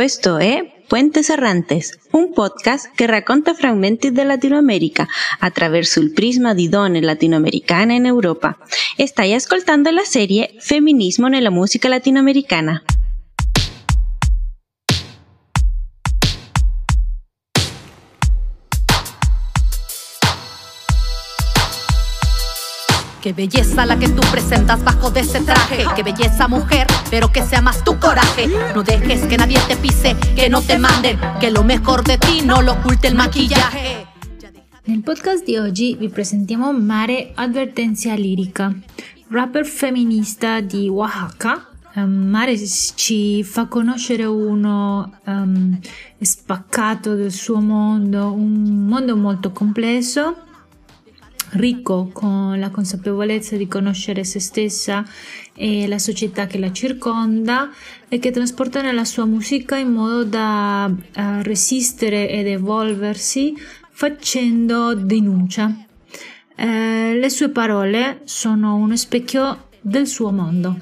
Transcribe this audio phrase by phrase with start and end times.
[0.00, 5.06] Questo è Puentes Errantes, un podcast che racconta frammenti di Latinoamerica
[5.40, 8.56] attraverso il prisma di donne latinoamericane in Europa.
[9.04, 12.82] Stai ascoltando la serie Feminismo nella musica latinoamericana.
[23.20, 25.84] Qué belleza la que tú presentas bajo de ese traje.
[25.94, 28.48] Qué belleza mujer, pero que sea más tu coraje.
[28.74, 32.40] No dejes que nadie te pise, que no te manden, que lo mejor de ti
[32.42, 34.06] no lo oculte il maquillaje.
[34.86, 38.74] Nel podcast di oggi vi presentiamo Mare Advertenza Lirica,
[39.28, 41.66] rapper femminista di Oaxaca.
[41.96, 45.78] Um, Mare ci fa conoscere uno um,
[46.18, 50.48] spaccato del suo mondo, un mondo molto complesso
[51.52, 55.04] ricco con la consapevolezza di conoscere se stessa
[55.54, 57.70] e la società che la circonda
[58.08, 63.54] e che trasporta nella sua musica in modo da uh, resistere ed evolversi
[63.90, 65.74] facendo denuncia.
[66.56, 70.76] Eh, le sue parole sono uno specchio del suo mondo.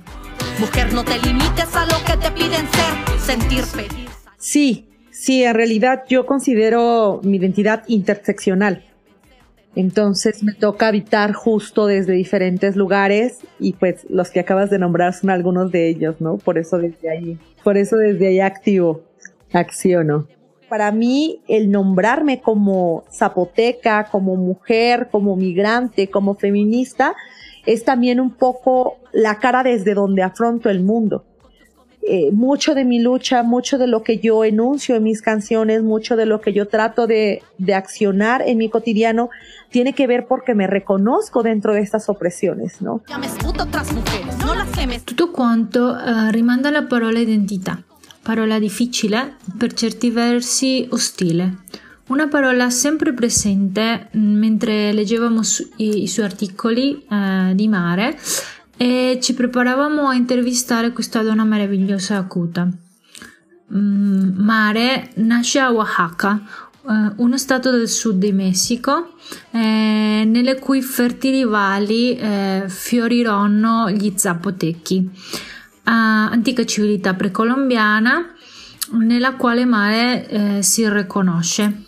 [4.37, 8.88] Sí, sí, en realidad yo considero mi identidad interseccional.
[9.74, 15.14] Entonces me toca habitar justo desde diferentes lugares y pues los que acabas de nombrar
[15.14, 16.38] son algunos de ellos, ¿no?
[16.38, 19.02] Por eso desde ahí, por eso desde ahí activo,
[19.52, 20.27] acciono.
[20.69, 27.14] Para mí el nombrarme como zapoteca, como mujer, como migrante, como feminista,
[27.64, 31.24] es también un poco la cara desde donde afronto el mundo.
[32.03, 36.17] Eh, mucho de mi lucha, mucho de lo que yo enuncio en mis canciones, mucho
[36.17, 39.31] de lo que yo trato de, de accionar en mi cotidiano,
[39.71, 43.03] tiene che ver porque me reconozco dentro de estas opresiones, ¿no?
[45.05, 47.83] Tutto quanto uh, rimanda alla parola identità,
[48.23, 51.65] parola difficile, per certi versi ostile.
[52.09, 58.17] Una parola sempre presente mm, mentre leggevamo su, i, i, suoi articoli uh, di mare
[58.78, 62.68] e ci preparavamo a intervistare questa donna meravigliosa e acuta.
[63.74, 66.40] Mm, mare nasce a Oaxaca,
[66.83, 69.14] uh, uno stato del sud di Messico,
[69.50, 75.10] eh, nelle cui fertili valli eh, fiorirono gli zapotechi, uh,
[75.83, 78.33] antica civiltà precolombiana
[78.92, 81.83] nella quale Mare eh, si riconosce.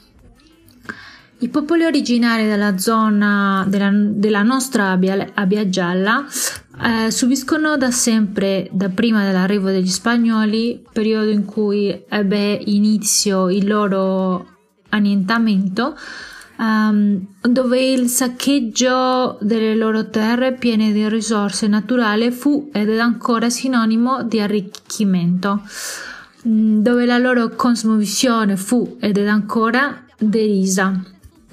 [1.38, 6.26] I popoli originari della zona della, della nostra Abia, Abia Gialla
[6.82, 13.66] eh, subiscono da sempre, da prima dell'arrivo degli spagnoli, periodo in cui ebbe inizio il
[13.66, 14.46] loro
[14.88, 15.96] annientamento,
[16.56, 23.50] um, dove il saccheggio delle loro terre piene di risorse naturali fu ed è ancora
[23.50, 25.62] sinonimo di arricchimento,
[26.48, 30.98] mm, dove la loro cosmovisione fu ed è ancora derisa.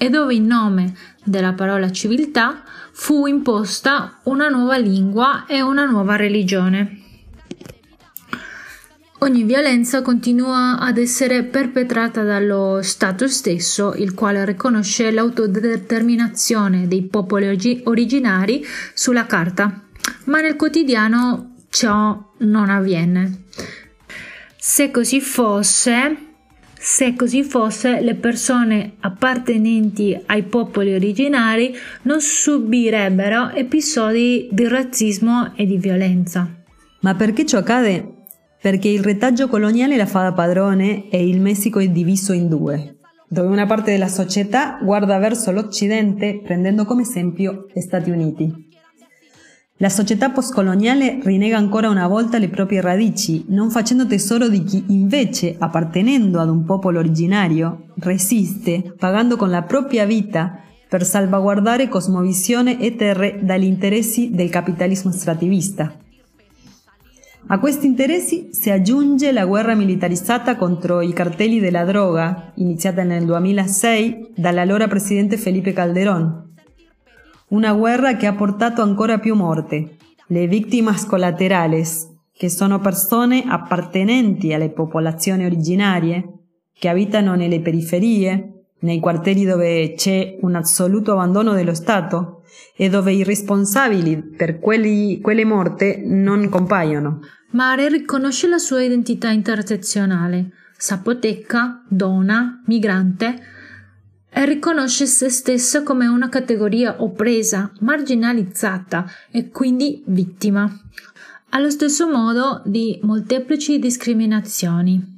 [0.00, 0.94] E dove in nome
[1.24, 2.62] della parola civiltà
[3.00, 7.00] fu imposta una nuova lingua e una nuova religione.
[9.20, 17.80] Ogni violenza continua ad essere perpetrata dallo Stato stesso, il quale riconosce l'autodeterminazione dei popoli
[17.84, 19.84] originari sulla carta,
[20.24, 23.44] ma nel quotidiano ciò non avviene.
[24.58, 26.27] Se così fosse,
[26.80, 35.66] se così fosse, le persone appartenenti ai popoli originari non subirebbero episodi di razzismo e
[35.66, 36.48] di violenza.
[37.00, 38.14] Ma perché ciò accade?
[38.60, 42.98] Perché il retaggio coloniale la fa da padrone e il Messico è diviso in due,
[43.28, 48.67] dove una parte della società guarda verso l'Occidente prendendo come esempio gli Stati Uniti.
[49.80, 54.84] La società postcoloniale rinnega ancora una volta le proprie radici, non facendo tesoro di chi
[54.88, 62.80] invece, appartenendo ad un popolo originario, resiste, pagando con la propria vita per salvaguardare cosmovisione
[62.80, 65.94] e terre dagli interessi del capitalismo estrattivista.
[67.46, 73.24] A questi interessi si aggiunge la guerra militarizzata contro i cartelli della droga, iniziata nel
[73.24, 76.47] 2006 dall'allora presidente Felipe Calderón,
[77.48, 79.96] una guerra che ha portato ancora più morte.
[80.26, 86.32] Le vittime collaterales, che sono persone appartenenti alle popolazioni originarie,
[86.78, 92.42] che abitano nelle periferie, nei quartieri dove c'è un assoluto abbandono dello Stato
[92.76, 97.20] e dove i responsabili per quelli, quelle morte non compaiono.
[97.50, 103.40] Mare riconosce la sua identità intersezionale, sapoteca, donna, migrante,
[104.30, 110.70] riconosce se stessa come una categoria oppresa, marginalizzata e quindi vittima,
[111.50, 115.16] allo stesso modo di molteplici discriminazioni.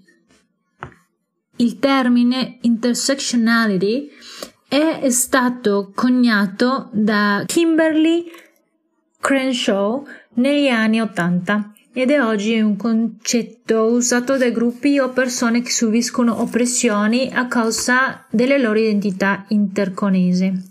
[1.57, 4.09] il termine intersectionality
[4.67, 8.25] è stato coniato da Kimberly
[9.21, 15.71] Crenshaw negli anni Ottanta ed è oggi un concetto usato da gruppi o persone che
[15.71, 20.69] subiscono oppressioni a causa delle loro identità interconesi.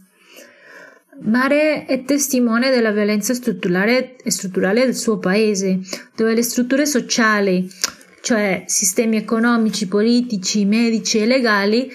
[1.22, 5.80] Mare è testimone della violenza strutturale, strutturale del suo paese,
[6.16, 7.70] dove le strutture sociali,
[8.22, 11.92] cioè sistemi economici, politici, medici e legali,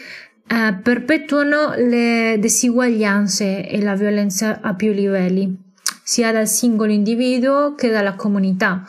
[0.46, 5.56] eh, perpetuano le disuguaglianze e la violenza a più livelli,
[6.02, 8.86] sia dal singolo individuo che dalla comunità.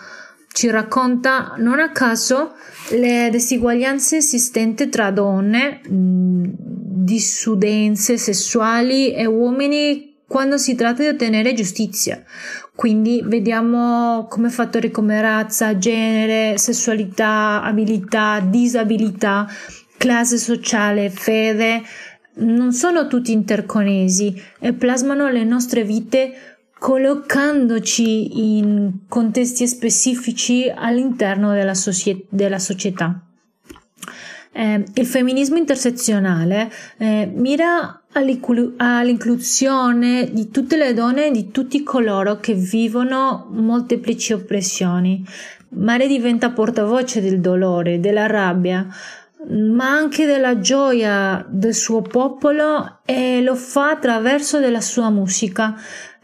[0.56, 2.54] Ci racconta non a caso
[2.92, 6.44] le disuguaglianze esistenti tra donne, mh,
[7.04, 12.24] disudenze sessuali e uomini quando si tratta di ottenere giustizia.
[12.74, 19.46] Quindi vediamo come fattori come razza, genere, sessualità, abilità, disabilità,
[19.98, 21.82] classe sociale, fede,
[22.36, 31.74] non sono tutti interconesi e plasmano le nostre vite collocandoci in contesti specifici all'interno della,
[31.74, 33.20] socie- della società.
[34.52, 42.40] Eh, il femminismo intersezionale eh, mira all'inclusione di tutte le donne e di tutti coloro
[42.40, 45.26] che vivono molteplici oppressioni.
[45.70, 48.88] Mare diventa portavoce del dolore, della rabbia,
[49.50, 55.76] ma anche della gioia del suo popolo e lo fa attraverso della sua musica,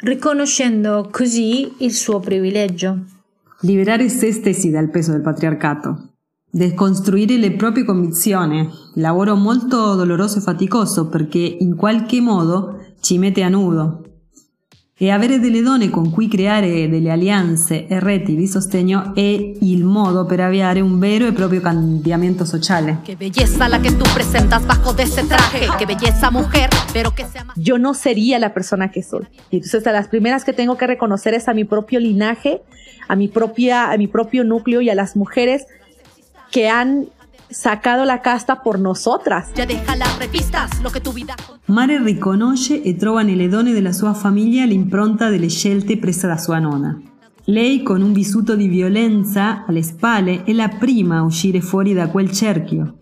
[0.01, 2.99] riconoscendo così il suo privilegio.
[3.61, 6.13] Liberare se stessi dal peso del patriarcato,
[6.49, 13.43] descostruire le proprie convinzioni, lavoro molto doloroso e faticoso perché in qualche modo ci mette
[13.43, 14.10] a nudo
[15.01, 19.83] e avere delle donne con cui creare delle alleanze e reti di sostegno è il
[19.83, 22.99] modo per avviare un vero e proprio cambiamento sociale.
[23.01, 27.25] Che bellezza la que tú presentas bajo de ese traje, que belleza mujer, pero que
[27.25, 27.55] sea más...
[27.57, 29.25] Yo no sería la persona que soy.
[29.49, 32.61] Y entonces a las primeras que tengo que reconocer es a mi propio linaje,
[33.07, 35.65] a mi propia, a mi propio núcleo y a las mujeres
[36.51, 37.07] que han
[37.51, 39.51] sacado la casta por nosotras.
[39.55, 41.35] Ya deja las revistas, lo que tu vida...
[41.67, 46.59] Mare riconosce e trova nelle donne della sua famiglia l'impronta delle scelte prese da sua
[46.59, 46.99] nonna.
[47.45, 52.07] Lei, con un vissuto di violenza alle spalle, è la prima a uscire fuori da
[52.07, 52.95] quel cerchio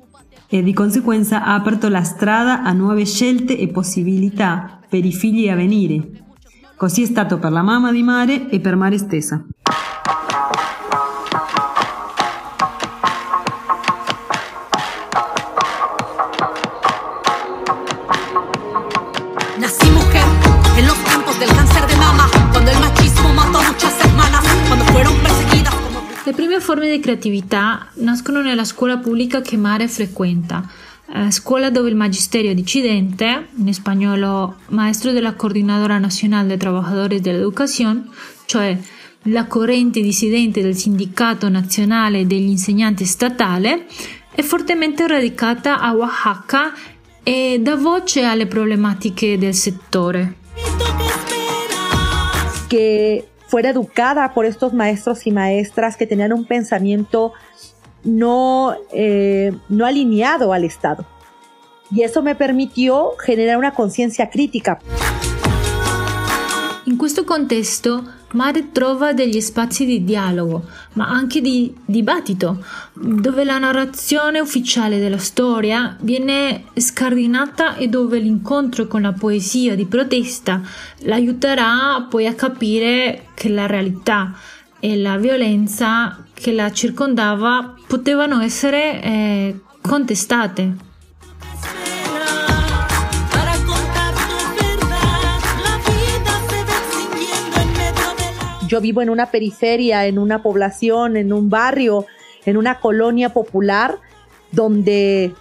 [0.51, 5.47] e di conseguenza ha aperto la strada a nuove scelte e possibilità per i figli
[5.47, 6.23] a venire.
[6.75, 9.45] Così è stato per la mamma di Mare e per Mare stessa.
[26.89, 30.67] Di creatività nascono nella scuola pubblica che Mare frequenta,
[31.13, 37.31] eh, scuola dove il magisterio dissidente, in spagnolo maestro della Coordinadora Nacional de Trabajadores de
[37.31, 38.09] la Educación,
[38.45, 38.77] cioè
[39.23, 43.85] la corrente dissidente del Sindacato Nazionale degli Insegnanti Statale,
[44.33, 46.73] è fortemente radicata a Oaxaca
[47.23, 50.37] e dà voce alle problematiche del settore.
[52.69, 57.33] que fuera educada por estos maestros y maestras que tenían un pensamiento
[58.03, 61.03] no, eh, no alineado al Estado.
[61.89, 64.79] Y eso me permitió generar una conciencia crítica.
[66.85, 73.57] In questo contesto Mare trova degli spazi di dialogo, ma anche di dibattito, dove la
[73.57, 80.61] narrazione ufficiale della storia viene scardinata e dove l'incontro con la poesia di protesta
[80.99, 84.33] l'aiuterà poi a capire che la realtà
[84.79, 90.87] e la violenza che la circondava potevano essere eh, contestate.
[98.69, 102.05] Yo vivo en una periferia, en una población, en un barrio,
[102.45, 103.97] en una colonia popular
[104.51, 105.33] donde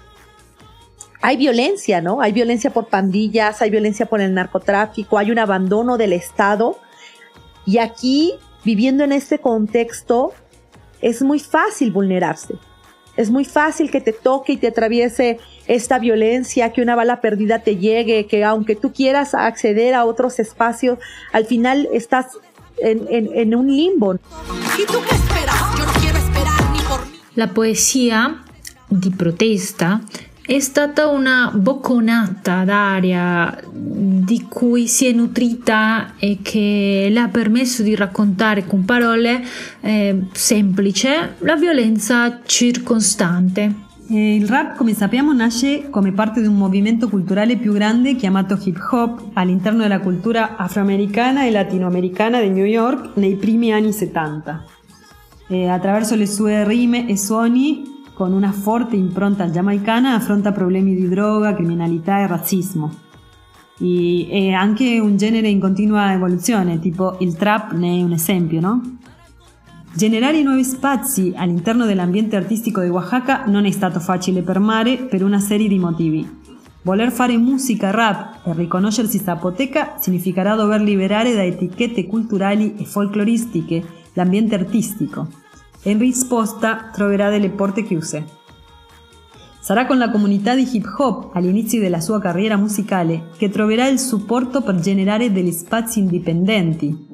[1.20, 2.22] hay violencia, ¿no?
[2.22, 6.78] Hay violencia por pandillas, hay violencia por el narcotráfico, hay un abandono del Estado.
[7.66, 8.32] Y aquí,
[8.64, 10.32] viviendo en este contexto,
[11.02, 12.54] es muy fácil vulnerarse.
[13.18, 17.58] Es muy fácil que te toque y te atraviese esta violencia, que una bala perdida
[17.58, 20.98] te llegue, que aunque tú quieras acceder a otros espacios,
[21.32, 22.38] al final estás
[22.82, 24.14] en, en- en un limbo.
[24.14, 25.60] ¿Y tú qué esperas?
[25.78, 27.18] Yo no quiero esperar ni por mí.
[27.34, 28.42] La poesia
[28.88, 30.00] di protesta
[30.46, 37.82] è stata una bocconata d'aria di cui si è nutrita e che le ha permesso
[37.82, 39.44] di raccontare con parole
[39.82, 41.08] eh, semplici
[41.40, 43.86] la violenza circostante.
[44.10, 48.58] Eh, il rap, come sappiamo, nasce come parte di un movimento culturale più grande chiamato
[48.64, 54.64] hip hop all'interno della cultura afroamericana e latinoamericana di New York nei primi anni 70.
[55.48, 61.06] Eh, attraverso le sue rime e suoni, con una forte impronta giamaicana, affronta problemi di
[61.06, 62.90] droga, criminalità e razzismo.
[63.78, 68.58] E, è anche un genere in continua evoluzione, tipo il trap ne è un esempio,
[68.58, 68.80] no?
[69.98, 75.24] Generare nuovi spazi all'interno dell'ambiente artistico di Oaxaca non è stato facile per Mare per
[75.24, 76.24] una serie di motivi.
[76.82, 83.82] Voler fare musica rap e riconoscersi zapoteca significherà dover liberare da etichette culturali e folcloristiche
[84.12, 85.26] l'ambiente artistico
[85.82, 88.24] in risposta troverà delle porte chiuse.
[89.58, 93.98] Sarà con la comunità di hip hop all'inizio della sua carriera musicale che troverà il
[93.98, 97.06] supporto per generare degli spazi indipendenti.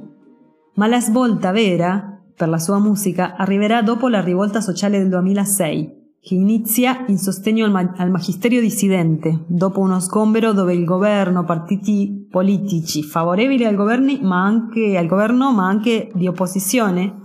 [0.75, 6.03] Ma la svolta vera per la sua musica arriverà dopo la rivolta sociale del 2006,
[6.21, 11.45] che inizia in sostegno al, ma- al magisterio dissidente, dopo uno sgombero dove il governo,
[11.45, 17.21] partiti politici favorevoli al, governi, ma anche, al governo, ma anche di opposizione,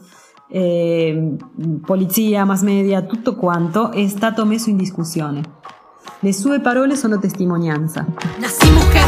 [0.50, 1.36] eh,
[1.86, 5.42] polizia, mass media, tutto quanto è stato messo in discussione.
[6.20, 8.06] Le sue parole sono testimonianza.
[8.40, 9.06] Nací mujer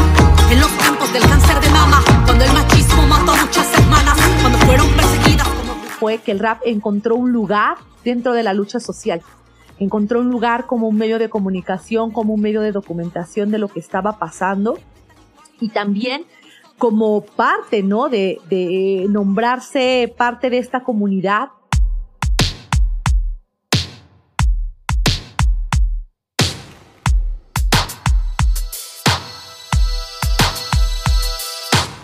[0.50, 5.01] en los tiempos del cáncer de mama, cuando el machismo mató muchas hermanas, cuando fueron
[6.02, 9.22] Fue que el rap encontró un lugar dentro de la lucha social.
[9.78, 13.68] Encontró un lugar como un medio de comunicación, como un medio de documentación de lo
[13.68, 14.80] que estaba pasando
[15.60, 16.24] y también
[16.76, 18.08] como parte, ¿no?
[18.08, 21.50] De, de nombrarse parte de esta comunidad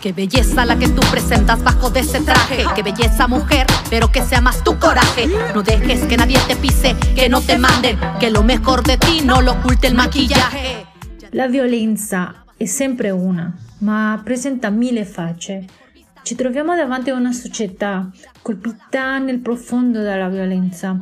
[0.01, 2.65] Qué belleza la que tú presentas bajo de ese traje.
[2.77, 5.27] Qué belleza mujer, pero que sea más tu coraje.
[5.53, 9.23] No dejes que nadie te pise, que no te manden, que lo mejor de ti
[9.25, 10.87] no lo oculte el maquillaje.
[11.33, 15.65] La violenza è sempre una, ma presenta mille facce.
[16.23, 18.09] Ci troviamo davanti a una società
[18.41, 20.97] colpita nel profondo dalla violenza.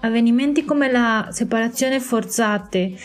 [0.00, 2.96] Avvenimenti come la separazione forzate,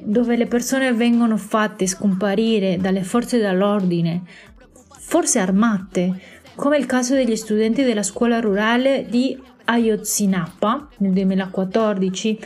[0.00, 4.22] dove le persone vengono fatte scomparire dalle forze dell'ordine,
[5.08, 6.20] forse armate,
[6.56, 12.38] come il caso degli studenti della scuola rurale di Ayotzinapa nel 2014,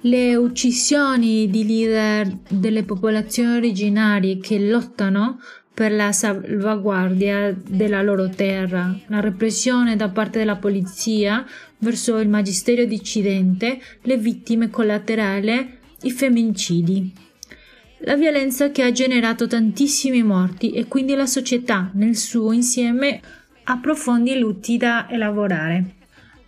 [0.00, 5.38] le uccisioni di leader delle popolazioni originarie che lottano
[5.74, 11.44] per la salvaguardia della loro terra, la repressione da parte della polizia
[11.78, 17.25] verso il magisterio dissidente, le vittime collaterali, i femminicidi.
[18.00, 23.20] La violenza che ha generato tantissimi morti e quindi la società nel suo insieme
[23.64, 25.94] ha profondi lutti da elaborare.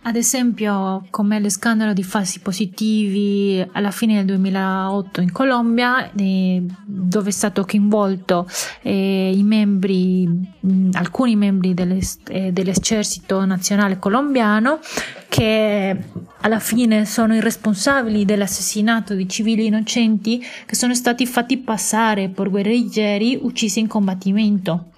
[0.01, 6.63] Ad esempio, come lo scandalo di falsi positivi alla fine del 2008 in Colombia, eh,
[6.85, 8.47] dove è stato coinvolto
[8.81, 14.79] eh, i membri, mh, alcuni membri dell'es- eh, dell'esercito nazionale colombiano,
[15.27, 15.97] che
[16.41, 22.49] alla fine sono i responsabili dell'assassinato di civili innocenti che sono stati fatti passare per
[22.49, 24.91] guerriglieri uccisi in combattimento.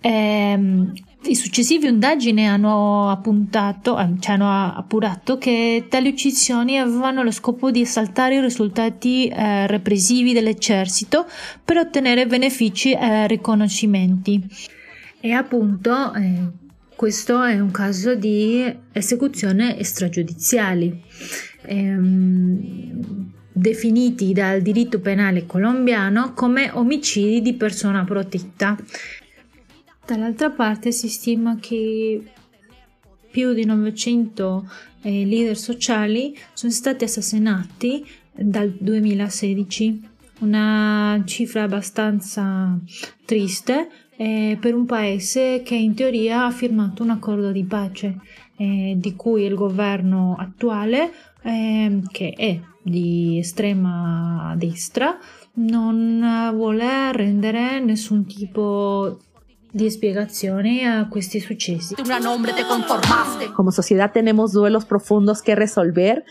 [0.00, 0.92] Ehm,
[1.30, 7.70] i successivi indagini hanno appuntato, eh, cioè hanno appurato che tali uccisioni avevano lo scopo
[7.70, 11.26] di esaltare i risultati eh, repressivi dell'esercito
[11.64, 14.42] per ottenere benefici e riconoscimenti.
[15.20, 16.50] E appunto eh,
[16.94, 21.02] questo è un caso di esecuzione extragiudiziali.
[21.62, 28.76] Ehm, definiti dal diritto penale colombiano come omicidi di persona protetta.
[30.06, 32.22] Dall'altra parte si stima che
[33.28, 34.70] più di 900
[35.02, 40.08] eh, leader sociali sono stati assassinati dal 2016,
[40.40, 42.78] una cifra abbastanza
[43.24, 48.20] triste eh, per un paese che in teoria ha firmato un accordo di pace
[48.58, 55.18] eh, di cui il governo attuale, eh, che è di estrema destra,
[55.54, 59.18] non vuole rendere nessun tipo
[59.76, 61.94] di spiegazioni a questi successi.
[61.94, 62.02] Te.
[63.52, 66.24] Como sociedad tenemos duelos profundos que resolver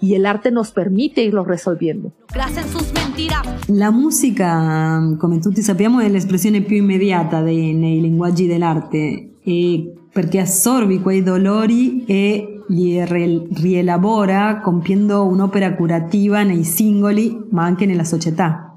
[0.00, 2.12] y el arte nos permite irlos resolviendo.
[2.32, 3.44] Gracias en sus mentiras.
[3.66, 10.38] La musica, come tutti sappiamo, è l'espressione più immediata dei, nei linguaggi dell'arte e perché
[10.38, 18.71] assorbi quei dolori e li rielabora compiendo un'opera curativa nei singoli ma anche nella società.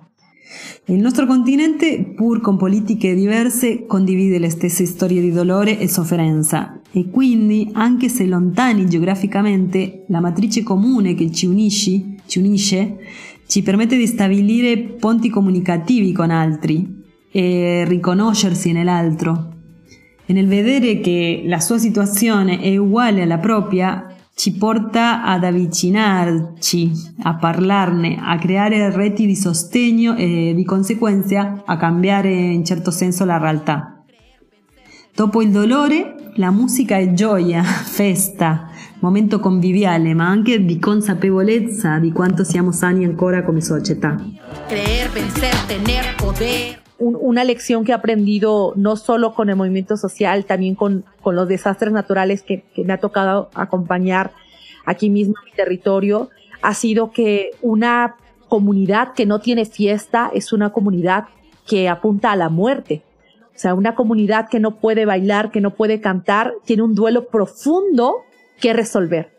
[0.86, 6.80] Il nostro continente, pur con politiche diverse, condivide le stesse storie di dolore e sofferenza
[6.92, 12.98] e quindi, anche se lontani geograficamente, la matrice comune che ci, unisci, ci unisce
[13.48, 19.54] ci permette di stabilire ponti comunicativi con altri e riconoscersi nell'altro.
[20.26, 26.92] E nel vedere che la sua situazione è uguale alla propria, ci porta ad avvicinarci,
[27.24, 33.24] a parlarne, a creare reti di sostegno e di conseguenza a cambiare in certo senso
[33.24, 34.04] la realtà.
[35.16, 38.68] Dopo il dolore, la musica è gioia, festa,
[39.00, 44.18] momento conviviale, ma anche di consapevolezza di quanto siamo sani ancora come società.
[44.68, 46.84] Creer, vencer, tener poder.
[46.98, 51.36] Un- una lección que he aprendido no solo con el movimiento social, también con, con
[51.36, 54.32] los desastres naturales que, que me ha tocado acompañar
[54.86, 56.30] aquí mismo en mi territorio,
[56.62, 58.16] ha sido que una
[58.48, 61.26] comunidad que no tiene fiesta es una comunidad
[61.68, 63.02] que apunta a la muerte.
[63.48, 67.28] O sea, una comunidad que no puede bailar, que no puede cantar, tiene un duelo
[67.28, 68.18] profundo
[68.62, 69.35] que resolver.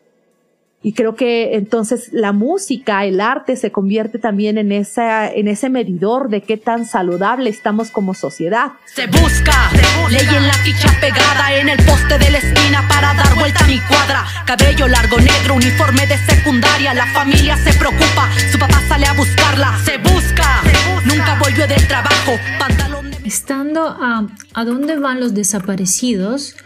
[0.83, 5.69] Y creo que entonces la música, el arte se convierte también en esa, en ese
[5.69, 8.73] medidor de qué tan saludable estamos como sociedad.
[8.85, 9.71] Se busca,
[10.11, 13.67] ley en la ficha pegada en el poste de la esquina para dar vuelta a
[13.67, 14.25] mi cuadra.
[14.47, 16.95] Cabello largo, negro, uniforme de secundaria.
[16.95, 19.79] La familia se preocupa, su papá sale a buscarla.
[19.85, 20.63] Se busca,
[21.05, 22.39] nunca volvió del trabajo.
[22.59, 26.57] Pantalón de Stando a A dove vanno los desaparecidos,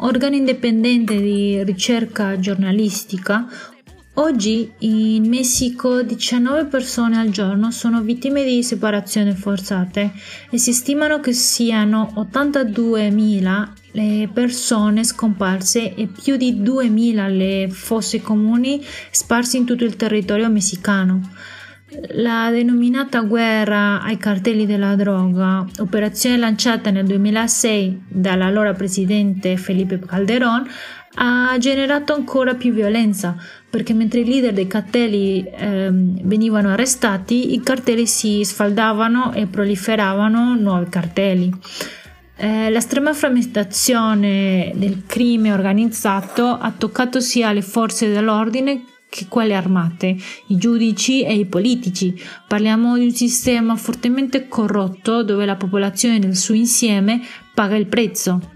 [0.00, 3.46] organo indipendente di ricerca giornalistica,
[4.14, 10.12] oggi in Messico 19 persone al giorno sono vittime di separazioni forzate
[10.50, 18.20] e si stimano che siano 82.000 le persone scomparse e più di 2.000 le fosse
[18.20, 21.20] comuni sparse in tutto il territorio messicano.
[22.14, 30.68] La denominata guerra ai cartelli della droga, operazione lanciata nel 2006 dall'allora presidente Felipe Calderón,
[31.18, 33.34] ha generato ancora più violenza
[33.70, 40.54] perché mentre i leader dei cartelli ehm, venivano arrestati, i cartelli si sfaldavano e proliferavano
[40.54, 41.50] nuovi cartelli.
[42.36, 50.16] Eh, l'estrema frammentazione del crimine organizzato ha toccato sia le forze dell'ordine che quelle armate,
[50.48, 52.20] i giudici e i politici.
[52.46, 57.20] Parliamo di un sistema fortemente corrotto dove la popolazione nel suo insieme
[57.54, 58.54] paga il prezzo.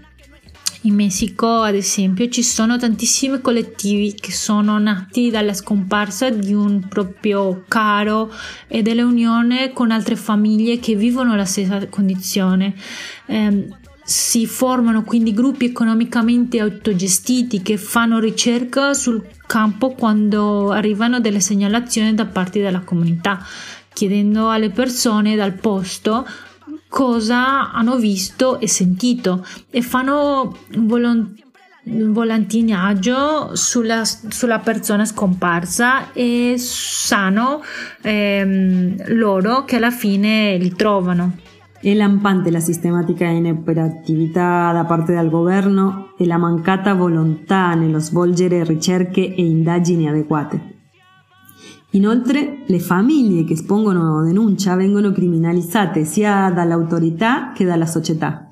[0.83, 6.87] In Messico, ad esempio, ci sono tantissimi collettivi che sono nati dalla scomparsa di un
[6.87, 8.33] proprio caro
[8.67, 12.73] e dell'unione con altre famiglie che vivono la stessa condizione.
[13.27, 13.77] Ehm,
[14.11, 22.13] si formano quindi gruppi economicamente autogestiti che fanno ricerca sul campo quando arrivano delle segnalazioni
[22.13, 23.39] da parte della comunità,
[23.93, 26.27] chiedendo alle persone dal posto
[26.89, 31.33] cosa hanno visto e sentito e fanno volon-
[31.83, 37.63] volantinaggio sulla, sulla persona scomparsa e sanno
[38.01, 41.40] ehm, loro che alla fine li trovano.
[41.83, 48.63] È lampante la sistematica inoperatività da parte del governo e la mancata volontà nello svolgere
[48.63, 50.75] ricerche e indagini adeguate.
[51.93, 58.47] Inoltre, le famiglie che espongono denuncia vengono criminalizzate sia dall'autorità che dalla società.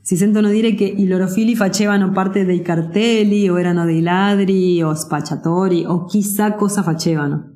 [0.00, 4.82] Si sentono dire che i loro figli facevano parte dei cartelli o erano dei ladri
[4.82, 7.51] o spacciatori o chissà cosa facevano.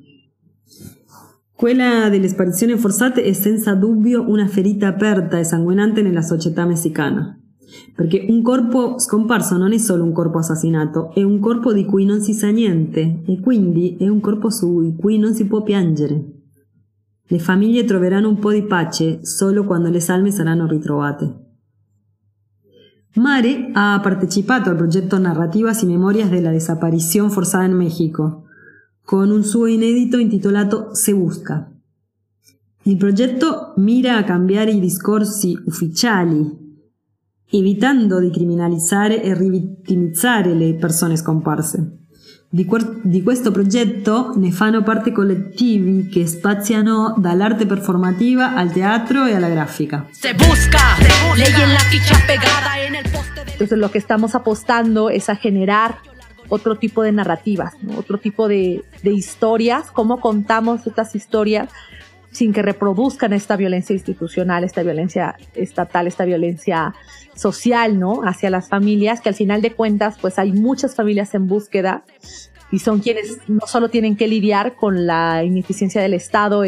[1.57, 7.35] Quella delle sparizioni forzate è senza dubbio una ferita aperta e sanguinante nella società messicana.
[7.95, 12.05] Perché un corpo scomparso non è solo un corpo assassinato, è un corpo di cui
[12.05, 16.25] non si sa niente e quindi è un corpo su cui non si può piangere.
[17.23, 21.45] Le famiglie troveranno un po' di pace solo quando le salme saranno ritrovate.
[23.15, 28.43] Mare ha partecipato al progetto Narrativas y Memorias de la Desaparición Forzada en México,
[29.07, 31.71] con un suo inedito intitolato Se Busca.
[32.83, 36.45] Il progetto mira a cambiare i discorsi ufficiali,
[37.51, 41.99] evitando di criminalizzare e rivittimizzare le persone scomparse.
[42.49, 42.67] Di,
[43.03, 49.47] di questo progetto ne fanno parte collettivi che spaziano dall'arte performativa al teatro e alla
[49.47, 50.05] grafica.
[50.11, 50.97] Se busca,
[51.37, 55.29] ley en la ficha pegada en el poste de Entonces lo que estamos apostando es
[55.29, 55.95] a generar
[56.49, 57.97] otro tipo de narrativas, ¿no?
[57.97, 61.69] otro tipo de, de historias, cómo contamos estas historias
[62.31, 66.93] sin que reproduzcan esta violencia institucional, esta violencia estatal, esta violencia
[67.35, 68.21] social, ¿no?
[68.23, 72.03] Hacia las familias, que al final de cuentas, pues hay muchas familias en búsqueda
[72.71, 76.63] y son quienes no solo tienen que lidiar con la ineficiencia del Estado.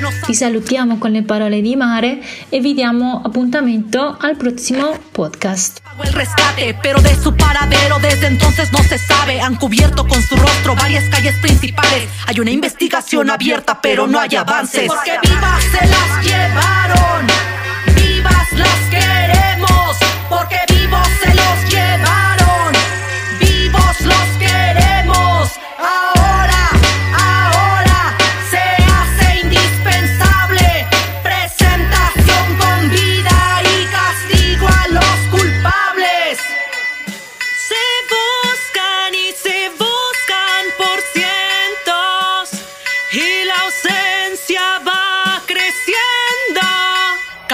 [0.00, 2.20] No Ti salutiamo con le parole di Mare
[2.50, 5.80] e vi diamo appuntamento al prossimo podcast.
[6.02, 9.40] el rescate, pero de su paradero desde entonces no se sabe.
[9.40, 12.08] Han cubierto con su rostro varias calles principales.
[12.26, 14.88] Hay una investigación abierta, pero no hay avances.
[14.88, 17.26] Porque vivas se las llevaron,
[17.94, 19.96] vivas las queremos.
[20.28, 20.75] Porque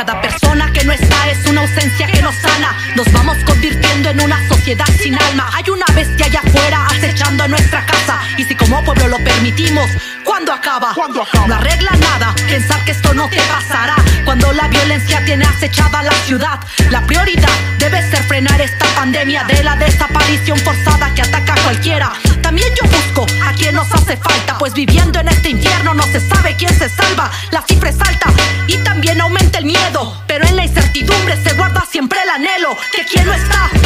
[0.04, 2.76] Cada persona que no está es una ausencia que nos sana.
[2.96, 5.48] Nos vamos convirtiendo en una sociedad sin alma.
[5.54, 8.18] Hay una bestia allá afuera acechando en nuestra casa.
[8.36, 9.88] Y si como pueblo lo permitimos,
[10.24, 10.92] ¿cuándo acaba?
[11.46, 13.94] No arregla nada pensar que esto no te pasará.
[14.24, 16.58] Cuando la violencia tiene acechada la ciudad,
[16.90, 22.12] la prioridad debe ser frenar esta pandemia de la desaparición forzada que ataca a cualquiera.
[22.42, 26.18] También yo busco a quien nos hace falta, pues viviendo en este infierno no se
[26.18, 27.30] sabe quién se salva.
[27.52, 28.32] La cifra es alta
[28.66, 28.71] y
[31.62, 33.82] guarda siempre el anhelo que quien no está